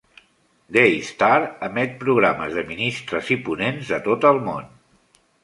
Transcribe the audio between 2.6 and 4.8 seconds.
de ministres i ponents de tot el món.